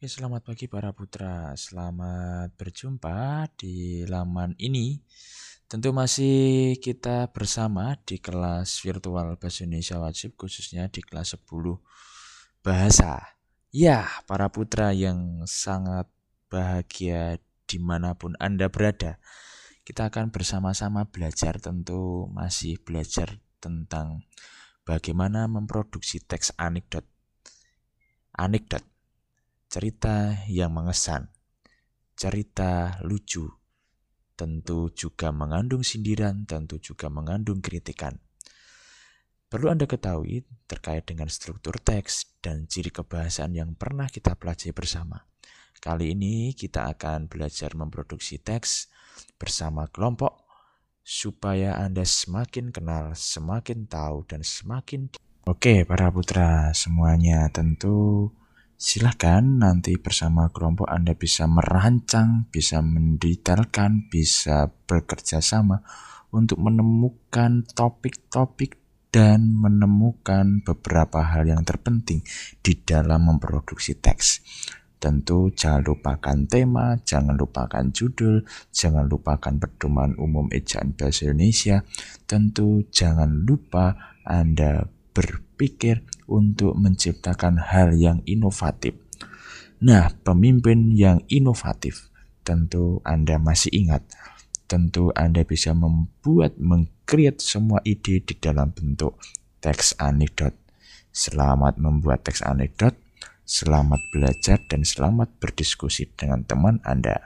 [0.00, 1.52] Oke, selamat pagi para putra.
[1.60, 4.96] Selamat berjumpa di laman ini.
[5.68, 11.44] Tentu masih kita bersama di kelas virtual Bahasa Indonesia Wajib, khususnya di kelas 10
[12.64, 13.36] Bahasa.
[13.76, 16.08] Ya, para putra yang sangat
[16.48, 17.36] bahagia
[17.68, 19.20] di mana pun Anda berada.
[19.84, 24.24] Kita akan bersama-sama belajar tentu masih belajar tentang
[24.88, 27.04] bagaimana memproduksi teks anekdot.
[28.32, 28.89] Anekdot
[29.70, 31.30] cerita yang mengesan,
[32.18, 33.46] cerita lucu,
[34.34, 38.18] tentu juga mengandung sindiran, tentu juga mengandung kritikan.
[39.46, 45.22] Perlu Anda ketahui terkait dengan struktur teks dan ciri kebahasaan yang pernah kita pelajari bersama.
[45.78, 48.90] Kali ini kita akan belajar memproduksi teks
[49.38, 50.50] bersama kelompok
[51.06, 55.14] supaya Anda semakin kenal, semakin tahu, dan semakin...
[55.46, 58.30] Oke, para putra semuanya tentu
[58.80, 65.84] silahkan nanti bersama kelompok Anda bisa merancang, bisa mendetailkan, bisa bekerja sama
[66.32, 68.80] untuk menemukan topik-topik
[69.12, 72.24] dan menemukan beberapa hal yang terpenting
[72.64, 74.40] di dalam memproduksi teks.
[74.96, 81.84] Tentu jangan lupakan tema, jangan lupakan judul, jangan lupakan pedoman umum ejaan bahasa Indonesia.
[82.24, 84.88] Tentu jangan lupa Anda
[85.60, 88.96] berpikir untuk menciptakan hal yang inovatif.
[89.84, 92.08] Nah, pemimpin yang inovatif
[92.40, 94.00] tentu Anda masih ingat.
[94.64, 99.20] Tentu Anda bisa membuat, mengcreate semua ide di dalam bentuk
[99.60, 100.56] teks anekdot.
[101.12, 102.96] Selamat membuat teks anekdot,
[103.44, 107.20] selamat belajar, dan selamat berdiskusi dengan teman Anda.